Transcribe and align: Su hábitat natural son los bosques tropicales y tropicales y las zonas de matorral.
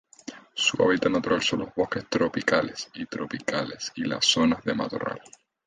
Su 0.55 0.81
hábitat 0.81 1.11
natural 1.11 1.43
son 1.43 1.59
los 1.59 1.75
bosques 1.75 2.09
tropicales 2.09 2.89
y 2.95 3.05
tropicales 3.05 3.91
y 3.95 4.05
las 4.05 4.25
zonas 4.25 4.63
de 4.63 4.73
matorral. 4.73 5.21